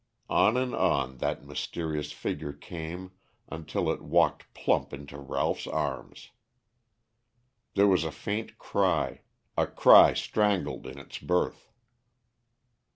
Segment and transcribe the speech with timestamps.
[0.31, 3.11] On and on that mysterious figure came
[3.49, 6.31] until it walked plump into Ralph's arms.
[7.75, 9.21] There was a faint cry
[9.55, 11.69] a cry strangled in its birth.